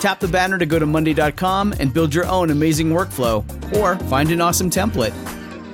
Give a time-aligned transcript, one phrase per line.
[0.00, 3.44] Tap the banner to go to Monday.com and build your own amazing workflow
[3.76, 5.14] or find an awesome template.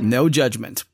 [0.01, 0.85] No judgment.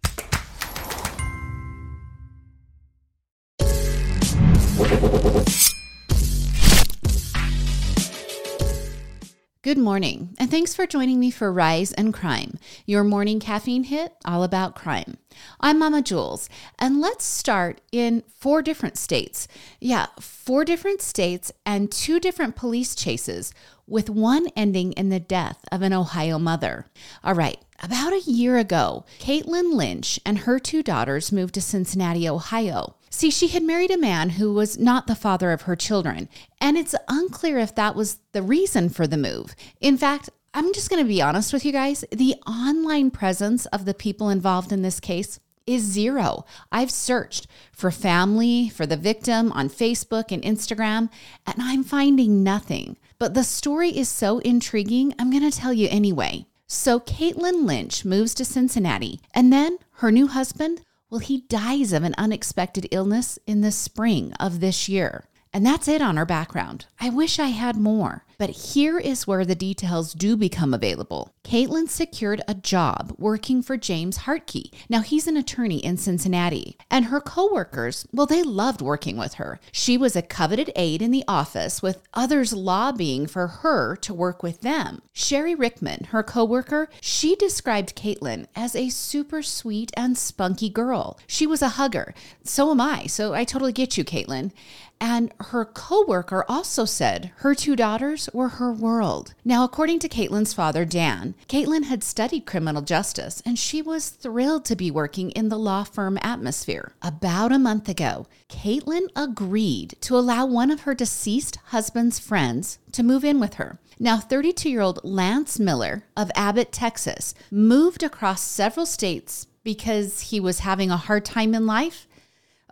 [9.69, 14.15] Good morning, and thanks for joining me for Rise and Crime, your morning caffeine hit
[14.25, 15.19] all about crime.
[15.61, 19.47] I'm Mama Jules, and let's start in four different states.
[19.79, 23.53] Yeah, four different states and two different police chases,
[23.87, 26.87] with one ending in the death of an Ohio mother.
[27.23, 32.27] All right, about a year ago, Caitlin Lynch and her two daughters moved to Cincinnati,
[32.27, 32.97] Ohio.
[33.11, 36.29] See, she had married a man who was not the father of her children,
[36.61, 39.55] and it's unclear if that was the reason for the move.
[39.81, 43.85] In fact, I'm just going to be honest with you guys the online presence of
[43.85, 46.45] the people involved in this case is zero.
[46.73, 51.11] I've searched for family, for the victim on Facebook and Instagram,
[51.47, 52.97] and I'm finding nothing.
[53.19, 56.47] But the story is so intriguing, I'm going to tell you anyway.
[56.67, 62.03] So, Caitlin Lynch moves to Cincinnati, and then her new husband, well, he dies of
[62.03, 65.25] an unexpected illness in the spring of this year.
[65.53, 66.87] And that's it on her background.
[67.01, 68.25] I wish I had more.
[68.39, 71.35] But here is where the details do become available.
[71.43, 74.73] Caitlin secured a job working for James Hartke.
[74.89, 76.77] Now, he's an attorney in Cincinnati.
[76.89, 79.59] And her coworkers, well, they loved working with her.
[79.73, 84.45] She was a coveted aide in the office, with others lobbying for her to work
[84.45, 85.03] with them.
[85.13, 91.19] Sherry Rickman, her coworker, she described Caitlin as a super sweet and spunky girl.
[91.27, 92.15] She was a hugger.
[92.45, 93.07] So am I.
[93.07, 94.53] So I totally get you, Caitlin.
[95.01, 99.35] And her coworker also said her two daughters were her world.
[99.45, 104.65] Now, according to Caitlin's father, Dan, Caitlin had studied criminal justice and she was thrilled
[104.67, 106.93] to be working in the law firm atmosphere.
[107.03, 113.03] About a month ago, Caitlin agreed to allow one of her deceased husband's friends to
[113.03, 113.79] move in with her.
[113.99, 120.41] Now, 32 year old Lance Miller of Abbott, Texas, moved across several states because he
[120.41, 122.07] was having a hard time in life.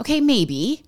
[0.01, 0.85] Okay, maybe.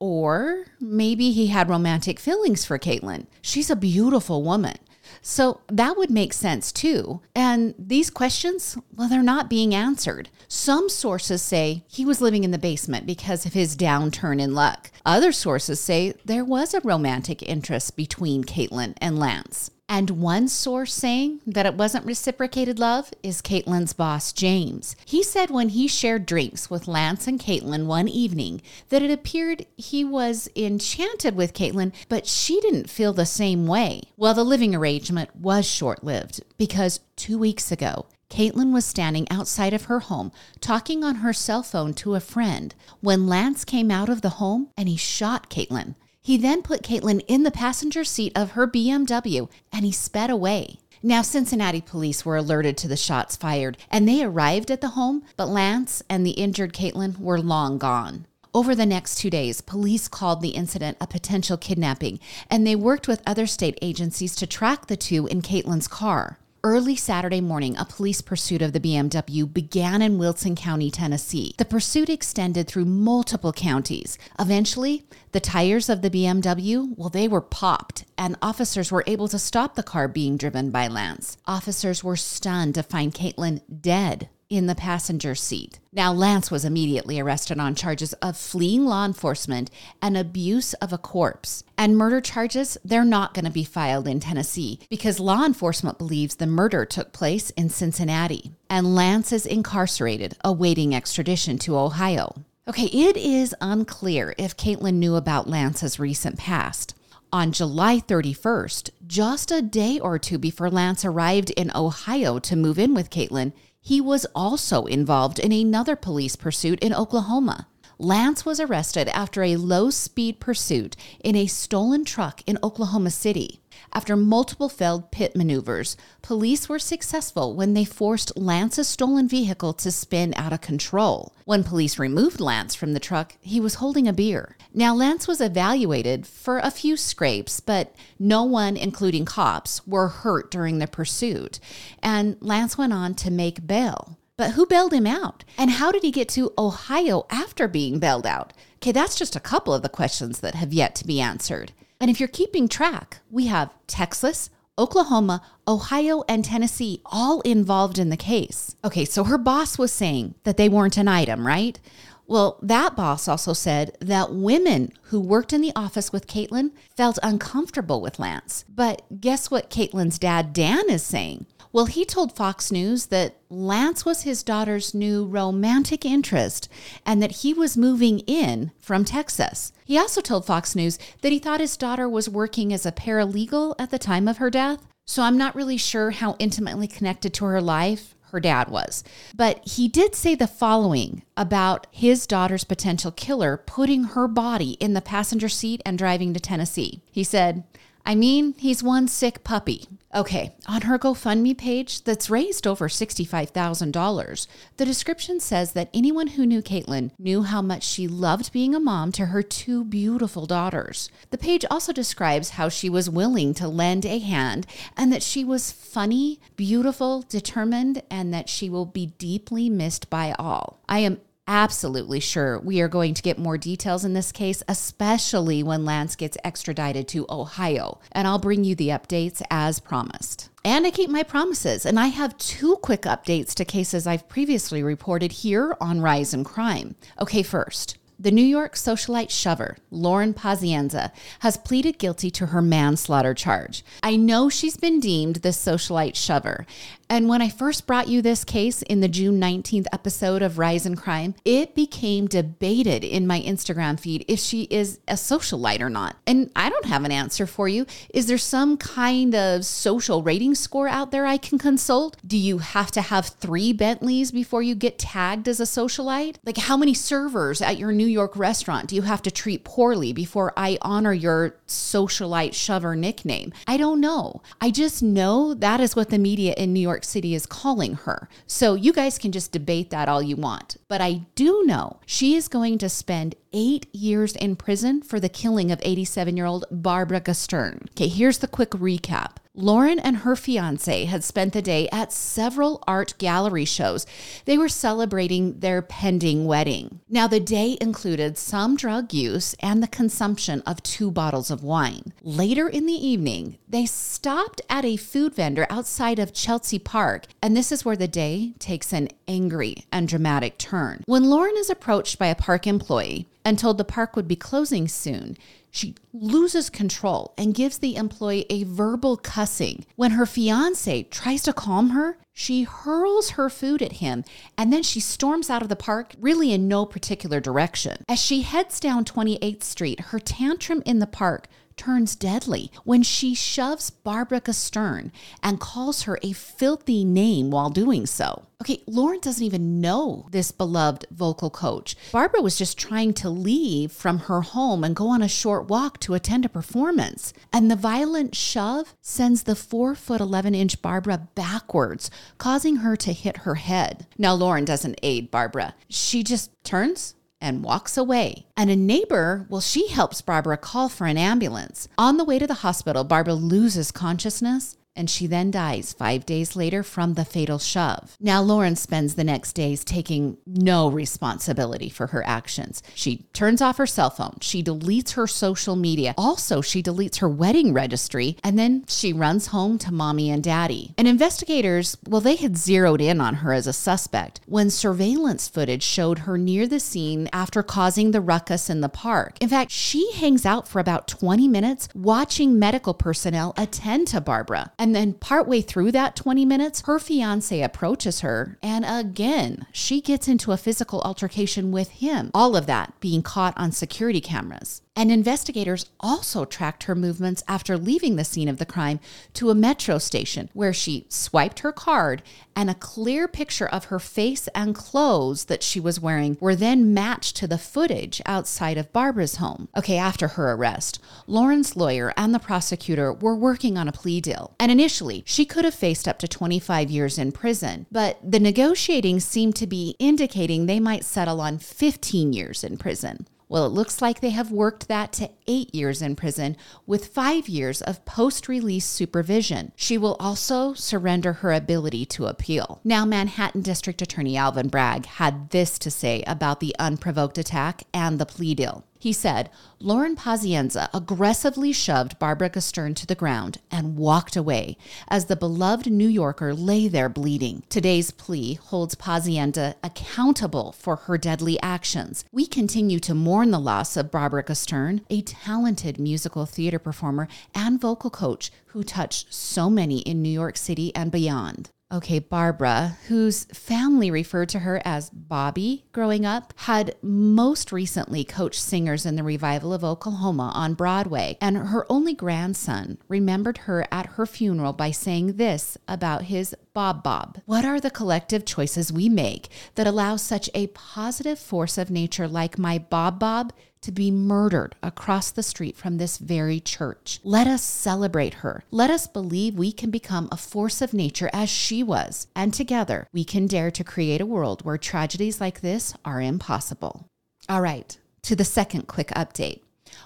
[0.00, 3.26] Or maybe he had romantic feelings for Caitlin.
[3.42, 4.76] She's a beautiful woman.
[5.22, 7.20] So that would make sense too.
[7.34, 10.28] And these questions, well, they're not being answered.
[10.46, 14.90] Some sources say he was living in the basement because of his downturn in luck.
[15.04, 19.70] Other sources say there was a romantic interest between Caitlin and Lance.
[19.90, 24.94] And one source saying that it wasn't reciprocated love is Caitlin's boss, James.
[25.06, 28.60] He said when he shared drinks with Lance and Caitlin one evening
[28.90, 34.02] that it appeared he was enchanted with Caitlin, but she didn't feel the same way.
[34.18, 39.72] Well, the living arrangement was short lived because two weeks ago, Caitlin was standing outside
[39.72, 44.10] of her home talking on her cell phone to a friend when Lance came out
[44.10, 45.94] of the home and he shot Caitlin.
[46.28, 50.78] He then put Caitlin in the passenger seat of her BMW and he sped away.
[51.02, 55.22] Now, Cincinnati police were alerted to the shots fired and they arrived at the home,
[55.38, 58.26] but Lance and the injured Caitlin were long gone.
[58.52, 62.20] Over the next two days, police called the incident a potential kidnapping,
[62.50, 66.38] and they worked with other state agencies to track the two in Caitlin's car.
[66.64, 71.54] Early Saturday morning, a police pursuit of the BMW began in Wilson County, Tennessee.
[71.56, 74.18] The pursuit extended through multiple counties.
[74.40, 79.38] Eventually, the tires of the BMW, well, they were popped, and officers were able to
[79.38, 81.36] stop the car being driven by Lance.
[81.46, 85.78] Officers were stunned to find Caitlin dead in the passenger seat.
[85.92, 90.98] Now, Lance was immediately arrested on charges of fleeing law enforcement and abuse of a
[90.98, 91.64] corpse.
[91.76, 96.36] And murder charges, they're not going to be filed in Tennessee because law enforcement believes
[96.36, 98.52] the murder took place in Cincinnati.
[98.70, 102.44] And Lance is incarcerated, awaiting extradition to Ohio.
[102.68, 106.94] Okay, it is unclear if Caitlin knew about Lance's recent past.
[107.30, 112.78] On July 31st, just a day or two before Lance arrived in Ohio to move
[112.78, 113.52] in with Caitlin,
[113.88, 117.66] he was also involved in another police pursuit in Oklahoma.
[118.00, 123.60] Lance was arrested after a low speed pursuit in a stolen truck in Oklahoma City.
[123.92, 129.90] After multiple failed pit maneuvers, police were successful when they forced Lance's stolen vehicle to
[129.90, 131.32] spin out of control.
[131.44, 134.56] When police removed Lance from the truck, he was holding a beer.
[134.72, 140.52] Now, Lance was evaluated for a few scrapes, but no one, including cops, were hurt
[140.52, 141.58] during the pursuit.
[142.00, 144.17] And Lance went on to make bail.
[144.38, 145.44] But who bailed him out?
[145.58, 148.52] And how did he get to Ohio after being bailed out?
[148.76, 151.72] Okay, that's just a couple of the questions that have yet to be answered.
[152.00, 154.48] And if you're keeping track, we have Texas,
[154.78, 158.76] Oklahoma, Ohio, and Tennessee all involved in the case.
[158.84, 161.80] Okay, so her boss was saying that they weren't an item, right?
[162.28, 167.18] Well, that boss also said that women who worked in the office with Caitlin felt
[167.24, 168.64] uncomfortable with Lance.
[168.68, 171.46] But guess what Caitlin's dad, Dan, is saying?
[171.72, 176.68] Well, he told Fox News that Lance was his daughter's new romantic interest
[177.04, 179.72] and that he was moving in from Texas.
[179.84, 183.74] He also told Fox News that he thought his daughter was working as a paralegal
[183.78, 184.86] at the time of her death.
[185.06, 189.04] So I'm not really sure how intimately connected to her life her dad was.
[189.34, 194.92] But he did say the following about his daughter's potential killer putting her body in
[194.92, 197.00] the passenger seat and driving to Tennessee.
[197.10, 197.64] He said,
[198.04, 199.86] I mean, he's one sick puppy.
[200.14, 204.46] Okay, on her GoFundMe page that's raised over $65,000,
[204.78, 208.80] the description says that anyone who knew Caitlin knew how much she loved being a
[208.80, 211.10] mom to her two beautiful daughters.
[211.28, 214.66] The page also describes how she was willing to lend a hand
[214.96, 220.34] and that she was funny, beautiful, determined, and that she will be deeply missed by
[220.38, 220.80] all.
[220.88, 225.62] I am absolutely sure we are going to get more details in this case, especially
[225.62, 227.98] when Lance gets extradited to Ohio.
[228.12, 230.50] And I'll bring you the updates as promised.
[230.64, 234.82] And I keep my promises, and I have two quick updates to cases I've previously
[234.82, 236.94] reported here on Rise and Crime.
[237.20, 237.96] Okay, first.
[238.20, 243.84] The New York socialite shover, Lauren Pazienza, has pleaded guilty to her manslaughter charge.
[244.02, 246.66] I know she's been deemed the socialite shover,
[247.10, 250.84] and when I first brought you this case in the June 19th episode of Rise
[250.84, 255.88] and Crime, it became debated in my Instagram feed if she is a socialite or
[255.88, 256.16] not.
[256.26, 257.86] And I don't have an answer for you.
[258.12, 262.18] Is there some kind of social rating score out there I can consult?
[262.26, 266.36] Do you have to have three Bentleys before you get tagged as a socialite?
[266.44, 270.12] Like, how many servers at your New York restaurant do you have to treat poorly
[270.12, 273.52] before I honor your socialite shover nickname?
[273.66, 274.42] I don't know.
[274.60, 277.94] I just know that is what the media in New York York City is calling
[277.94, 278.28] her.
[278.48, 280.78] So you guys can just debate that all you want.
[280.88, 285.28] But I do know she is going to spend eight years in prison for the
[285.28, 287.88] killing of 87 year old Barbara Gustern.
[287.90, 289.36] Okay, here's the quick recap.
[289.60, 294.06] Lauren and her fiance had spent the day at several art gallery shows.
[294.44, 297.00] They were celebrating their pending wedding.
[297.08, 302.12] Now, the day included some drug use and the consumption of two bottles of wine.
[302.22, 307.56] Later in the evening, they stopped at a food vendor outside of Chelsea Park, and
[307.56, 311.02] this is where the day takes an angry and dramatic turn.
[311.06, 314.86] When Lauren is approached by a park employee, and told the park would be closing
[314.86, 315.34] soon,
[315.70, 319.86] she loses control and gives the employee a verbal cussing.
[319.96, 324.22] When her fiance tries to calm her, she hurls her food at him
[324.56, 328.04] and then she storms out of the park, really in no particular direction.
[328.08, 333.34] As she heads down 28th Street, her tantrum in the park turns deadly when she
[333.34, 335.10] shoves Barbara Gustern
[335.42, 338.44] and calls her a filthy name while doing so.
[338.60, 341.94] Okay, Lauren doesn't even know this beloved vocal coach.
[342.10, 346.00] Barbara was just trying to leave from her home and go on a short walk
[346.00, 347.32] to attend a performance.
[347.52, 353.12] And the violent shove sends the 4 foot 11 inch Barbara backwards, causing her to
[353.12, 354.06] hit her head.
[354.18, 355.74] Now, Lauren doesn't aid Barbara.
[355.88, 358.46] She just turns, and walks away.
[358.56, 361.88] And a neighbor, well, she helps Barbara call for an ambulance.
[361.96, 366.56] On the way to the hospital, Barbara loses consciousness and she then dies five days
[366.56, 368.16] later from the fatal shove.
[368.20, 372.82] Now, Lauren spends the next days taking no responsibility for her actions.
[372.94, 377.28] She turns off her cell phone, she deletes her social media, also, she deletes her
[377.28, 380.94] wedding registry, and then she runs home to mommy and daddy.
[380.98, 385.82] And investigators, well, they had zeroed in on her as a suspect when surveillance footage
[385.84, 389.36] showed her near the scene after causing the ruckus in the park.
[389.40, 394.72] In fact, she hangs out for about 20 minutes watching medical personnel attend to Barbara.
[394.88, 400.28] And then partway through that 20 minutes, her fiance approaches her, and again, she gets
[400.28, 402.30] into a physical altercation with him.
[402.32, 404.80] All of that being caught on security cameras.
[404.98, 408.98] And investigators also tracked her movements after leaving the scene of the crime
[409.34, 412.20] to a metro station where she swiped her card
[412.56, 416.92] and a clear picture of her face and clothes that she was wearing were then
[416.92, 419.68] matched to the footage outside of Barbara's home.
[419.76, 424.56] Okay, after her arrest, Lauren's lawyer and the prosecutor were working on a plea deal.
[424.58, 429.20] And initially, she could have faced up to 25 years in prison, but the negotiating
[429.20, 433.28] seemed to be indicating they might settle on 15 years in prison.
[433.48, 437.48] Well, it looks like they have worked that to eight years in prison with five
[437.48, 439.72] years of post release supervision.
[439.74, 442.80] She will also surrender her ability to appeal.
[442.84, 448.18] Now, Manhattan District Attorney Alvin Bragg had this to say about the unprovoked attack and
[448.18, 448.84] the plea deal.
[448.98, 454.76] He said, Lauren Pazienza aggressively shoved Barbara Gustern to the ground and walked away
[455.06, 457.62] as the beloved New Yorker lay there bleeding.
[457.68, 462.24] Today's plea holds Pazienza accountable for her deadly actions.
[462.32, 467.80] We continue to mourn the loss of Barbara Gustern, a talented musical theater performer and
[467.80, 471.70] vocal coach who touched so many in New York City and beyond.
[471.90, 478.60] Okay, Barbara, whose family referred to her as Bobby growing up, had most recently coached
[478.60, 481.38] singers in the revival of Oklahoma on Broadway.
[481.40, 487.02] And her only grandson remembered her at her funeral by saying this about his Bob
[487.02, 487.40] Bob.
[487.46, 492.28] What are the collective choices we make that allow such a positive force of nature
[492.28, 497.20] like my Bob Bob to be murdered across the street from this very church.
[497.22, 498.64] Let us celebrate her.
[498.70, 502.26] Let us believe we can become a force of nature as she was.
[502.34, 507.08] And together, we can dare to create a world where tragedies like this are impossible.
[507.48, 509.60] All right, to the second quick update.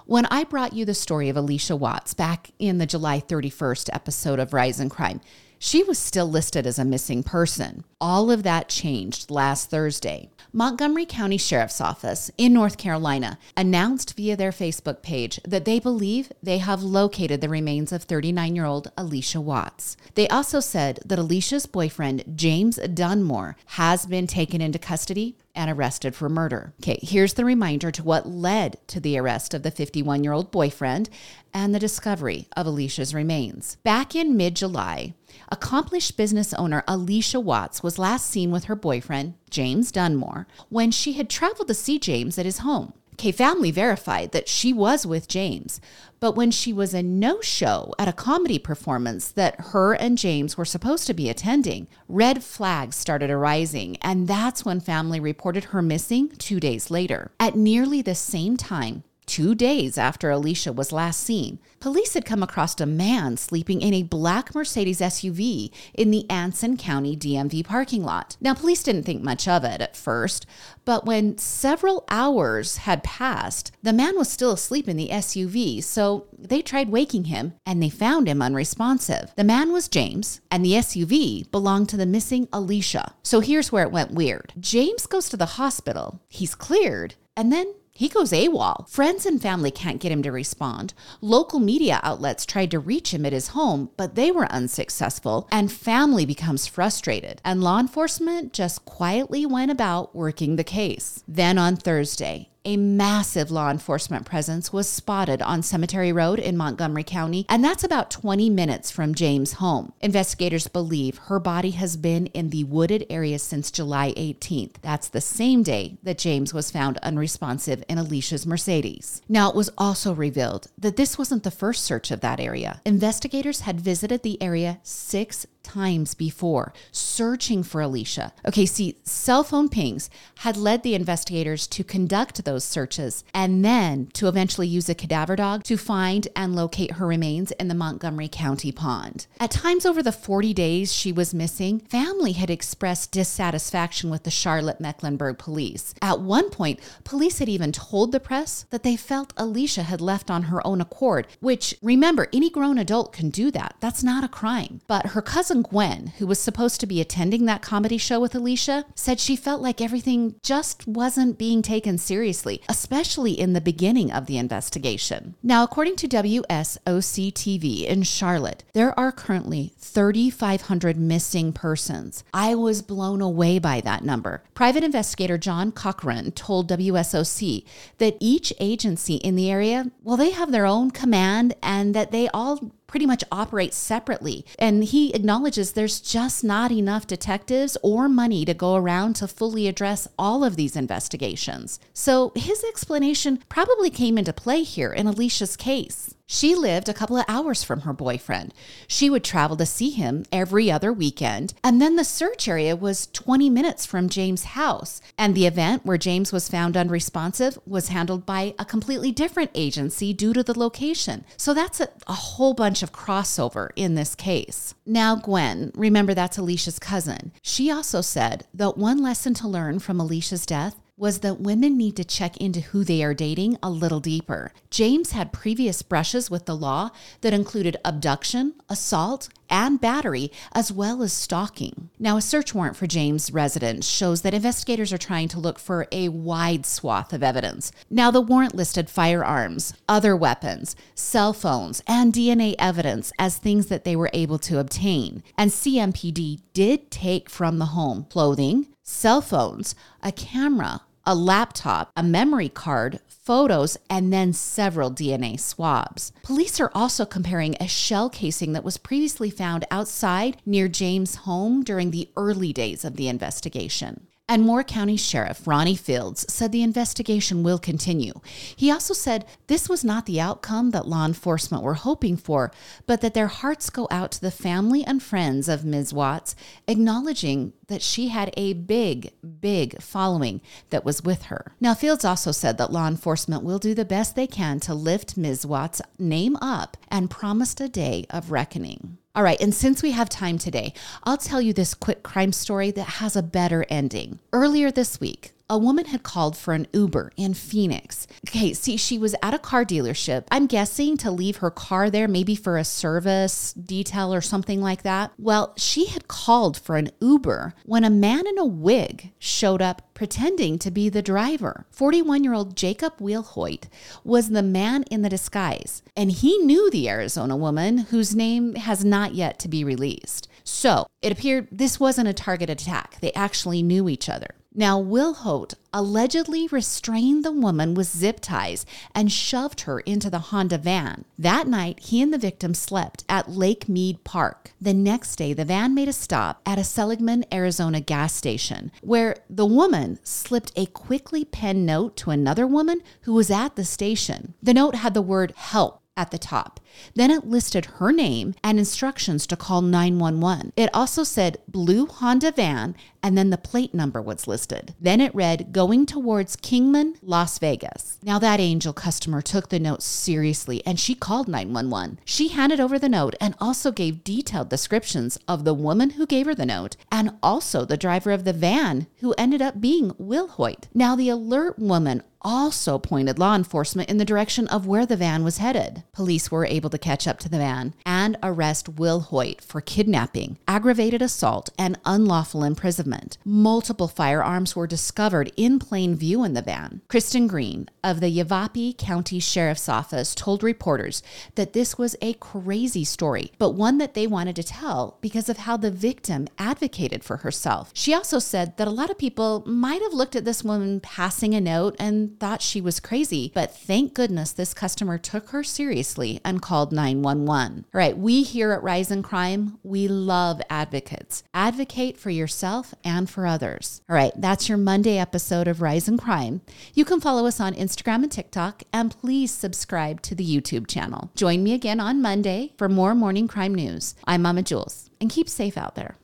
[0.05, 4.39] When I brought you the story of Allisha Watts back in the July 31st episode
[4.39, 5.21] of Rise and Crime,
[5.59, 7.85] she was still listed as a missing person.
[8.03, 10.29] All of that changed last Thursday.
[10.51, 16.29] Montgomery County Sheriff's Office in North Carolina announced via their Facebook page that they believe
[16.43, 19.95] they have located the remains of 39 year old Allisha Watts.
[20.15, 26.13] They also said that Allisha's boyfriend, James Dunmore, has been taken into custody and arrested
[26.13, 26.73] for murder.
[26.81, 30.51] Okay, here's the reminder to what led to the arrest of the 51 year old
[30.51, 31.09] boyfriend
[31.53, 33.77] and the discovery of Allisha's remains.
[33.83, 35.13] Back in mid July,
[35.49, 41.13] accomplished business owner Allisha Watts was last seen with her boyfriend, James Dunmore, when she
[41.13, 42.93] had traveled to see James at his home.
[43.17, 45.79] K family verified that she was with James,
[46.19, 50.57] but when she was a no show at a comedy performance that her and James
[50.57, 55.81] were supposed to be attending, red flags started arising, and that's when family reported her
[55.81, 57.31] missing two days later.
[57.39, 62.43] At nearly the same time, Two days after Allisha was last seen, police had come
[62.43, 68.03] across a man sleeping in a black Mercedes SUV in the Anson County DMV parking
[68.03, 68.37] lot.
[68.41, 70.45] Now, police didn't think much of it at first,
[70.85, 76.27] but when several hours had passed, the man was still asleep in the SUV, so
[76.37, 79.33] they tried waking him and they found him unresponsive.
[79.35, 83.13] The man was James, and the SUV belonged to the missing Allisha.
[83.23, 87.73] So here's where it went weird James goes to the hospital, he's cleared, and then
[87.95, 88.89] he goes AWOL.
[88.89, 90.93] Friends and family can't get him to respond.
[91.21, 95.71] Local media outlets tried to reach him at his home, but they were unsuccessful, and
[95.71, 97.39] family becomes frustrated.
[97.45, 101.23] And law enforcement just quietly went about working the case.
[101.27, 107.03] Then on Thursday, a massive law enforcement presence was spotted on Cemetery Road in Montgomery
[107.03, 109.93] County, and that's about 20 minutes from James' home.
[110.01, 114.75] Investigators believe her body has been in the wooded area since July 18th.
[114.81, 119.21] That's the same day that James was found unresponsive in Allisha's Mercedes.
[119.27, 122.81] Now, it was also revealed that this wasn't the first search of that area.
[122.85, 128.31] Investigators had visited the area six times before, searching for Allisha.
[128.45, 134.07] Okay, see, cell phone pings had led the investigators to conduct those searches and then
[134.13, 138.29] to eventually use a cadaver dog to find and locate her remains in the Montgomery
[138.31, 139.25] County pond.
[139.39, 144.31] At times over the 40 days she was missing, family had expressed dissatisfaction with the
[144.31, 145.95] Charlotte Mecklenburg police.
[146.01, 150.29] At one point, police had even told the press that they felt Allisha had left
[150.29, 153.75] on her own accord, which remember, any grown adult can do that.
[153.79, 154.81] That's not a crime.
[154.87, 158.85] But her cousin Gwen, who was supposed to be attending that comedy show with Allisha,
[158.95, 164.25] said she felt like everything just wasn't being taken seriously, especially in the beginning of
[164.25, 165.35] the investigation.
[165.43, 172.23] Now, according to WSOC TV in Charlotte, there are currently 3,500 missing persons.
[172.33, 174.43] I was blown away by that number.
[174.53, 177.65] Private investigator John Cochran told WSOC
[177.97, 182.27] that each agency in the area, well, they have their own command and that they
[182.29, 184.45] all pretty much operate separately.
[184.59, 189.67] And he acknowledges there's just not enough detectives or money to go around to fully
[189.67, 191.79] address all of these investigations.
[191.91, 196.13] So his explanation probably came into play here in Allisha's case.
[196.25, 198.53] She lived a couple of hours from her boyfriend.
[198.87, 201.53] She would travel to see him every other weekend.
[201.63, 205.01] And then the search area was 20 minutes from James' house.
[205.17, 210.13] And the event where James was found unresponsive was handled by a completely different agency
[210.13, 211.25] due to the location.
[211.37, 214.75] So that's a, a whole bunch of crossover in this case.
[214.85, 217.31] Now, Gwen, remember that's Allisha's cousin.
[217.41, 221.95] She also said that one lesson to learn from Allisha's death was that women need
[221.95, 224.51] to check into who they are dating a little deeper.
[224.69, 226.89] James had previous brushes with the law
[227.21, 231.89] that included abduction, assault, and battery, as well as stalking.
[231.99, 235.87] Now, a search warrant for James' residence shows that investigators are trying to look for
[235.91, 237.71] a wide swath of evidence.
[237.89, 243.83] Now, the warrant listed firearms, other weapons, cell phones, and DNA evidence as things that
[243.83, 245.23] they were able to obtain.
[245.37, 252.03] And CMPD did take from the home clothing, cell phones, a camera, a laptop, a
[252.03, 256.11] memory card, photos, and then several DNA swabs.
[256.23, 261.63] Police are also comparing a shell casing that was previously found outside near James' home
[261.63, 264.07] during the early days of the investigation.
[264.29, 268.13] And Moore County Sheriff Ronnie Fields said the investigation will continue.
[268.55, 272.49] He also said this was not the outcome that law enforcement were hoping for,
[272.87, 275.93] but that their hearts go out to the family and friends of Ms.
[275.93, 276.37] Watts,
[276.69, 279.11] acknowledging that she had a big,
[279.41, 280.39] big following
[280.69, 281.53] that was with her.
[281.59, 285.17] Now, Fields also said that law enforcement will do the best they can to lift
[285.17, 285.45] Ms.
[285.45, 288.99] Watts' name up and promised a day of reckoning.
[289.15, 292.71] All right, and since we have time today, I'll tell you this quick crime story
[292.71, 294.17] that has a better ending.
[294.33, 298.07] Earlier this week, a woman had called for an Uber in Phoenix.
[298.27, 302.07] Okay, see, she was at a car dealership, I'm guessing to leave her car there,
[302.07, 305.11] maybe for a service detail or something like that.
[305.19, 309.93] Well, she had called for an Uber when a man in a wig showed up
[309.93, 311.67] pretending to be the driver.
[311.69, 313.65] 41 year old Jacob Wilhoit
[314.03, 318.83] was the man in the disguise, and he knew the Arizona woman whose name has
[318.83, 320.27] not yet to be released.
[320.63, 324.27] So it appeared this wasn't a targeted attack, they actually knew each other.
[324.55, 330.57] Now, Wilhoit allegedly restrained the woman with zip ties and shoved her into the Honda
[330.57, 331.03] van.
[331.19, 334.53] That night, he and the victim slept at Lake Mead Park.
[334.61, 339.17] The next day, the van made a stop at a Seligman, Arizona gas station, where
[339.29, 344.33] the woman slipped a quickly penned note to another woman who was at the station.
[344.41, 346.59] The note had the word help at the top.
[346.95, 350.53] Then it listed her name and instructions to call 911.
[350.55, 354.73] It also said blue Honda van and then the plate number was listed.
[354.79, 357.99] Then it read going towards Kingman, Las Vegas.
[358.01, 361.99] Now that angel customer took the note seriously and she called 911.
[362.05, 366.25] She handed over the note and also gave detailed descriptions of the woman who gave
[366.25, 370.65] her the note and also the driver of the van who ended up being Wilhoit.
[370.73, 375.23] Now the alert woman also pointed law enforcement in the direction of where the van
[375.23, 375.83] was headed.
[375.91, 381.01] Police were able to catch up to the van and arrest Wilhoit for kidnapping, aggravated
[381.01, 383.17] assault, and unlawful imprisonment.
[383.25, 386.81] Multiple firearms were discovered in plain view in the van.
[386.87, 391.03] Kristen Green of the Yavapai County Sheriff's Office told reporters
[391.35, 395.37] that this was a crazy story, but one that they wanted to tell because of
[395.37, 397.71] how the victim advocated for herself.
[397.73, 401.33] She also said that a lot of people might have looked at this woman passing
[401.33, 406.21] a note and thought she was crazy, but thank goodness this customer took her seriously
[406.23, 407.65] and called 911.
[407.73, 411.23] All right, we here at Rise and Crime, we love advocates.
[411.33, 413.81] Advocate for yourself and for others.
[413.89, 416.41] All right, that's your Monday episode of Rise and Crime.
[416.73, 421.11] You can follow us on Instagram and TikTok, and please subscribe to the YouTube channel.
[421.15, 423.95] Join me again on Monday for more morning crime news.
[424.05, 425.95] I'm Mama Jules, and keep safe out there.